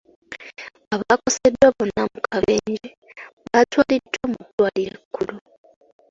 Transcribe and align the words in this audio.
Abaakoseddwa 0.93 1.67
bonna 1.75 2.03
mu 2.11 2.19
kabenje 2.27 2.89
baatwaliddwa 3.45 4.23
mu 4.31 4.39
ddwaliro 4.47 4.97
ekkulu. 5.03 5.35